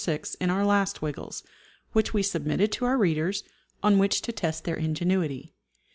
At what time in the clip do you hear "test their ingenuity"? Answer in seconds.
4.31-5.53